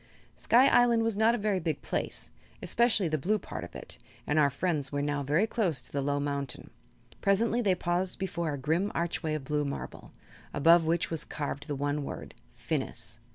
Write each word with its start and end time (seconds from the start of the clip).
Sky 0.35 0.67
Island 0.67 1.03
was 1.03 1.15
not 1.15 1.35
a 1.35 1.37
very 1.37 1.59
big 1.59 1.83
place, 1.83 2.31
especially 2.63 3.07
the 3.07 3.19
blue 3.19 3.37
part 3.37 3.63
of 3.63 3.75
it, 3.75 3.99
and 4.25 4.39
our 4.39 4.49
friends 4.49 4.91
were 4.91 5.03
now 5.03 5.21
very 5.21 5.45
close 5.45 5.79
to 5.83 5.91
the 5.91 6.01
low 6.01 6.19
mountain. 6.19 6.71
Presently 7.21 7.61
they 7.61 7.75
paused 7.75 8.17
before 8.17 8.51
a 8.51 8.57
grim 8.57 8.91
archway 8.95 9.35
of 9.35 9.43
blue 9.43 9.63
marble, 9.63 10.11
above 10.55 10.85
which 10.87 11.11
was 11.11 11.23
carved 11.23 11.67
the 11.67 11.75
one 11.75 12.03
word: 12.03 12.33
"Phinis." 12.51 13.19